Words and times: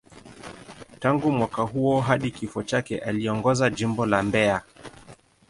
Tangu 0.99 1.31
mwaka 1.31 1.61
huo 1.61 2.01
hadi 2.01 2.31
kifo 2.31 2.63
chake, 2.63 2.97
aliongoza 2.97 3.69
Jimbo 3.69 4.05
la 4.05 4.23
Mbeya. 4.23 4.61